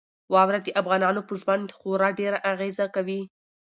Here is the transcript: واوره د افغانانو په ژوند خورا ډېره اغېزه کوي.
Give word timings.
واوره 0.33 0.59
د 0.63 0.69
افغانانو 0.81 1.21
په 1.27 1.33
ژوند 1.41 1.69
خورا 1.77 2.09
ډېره 2.19 2.37
اغېزه 2.51 2.85
کوي. 2.95 3.21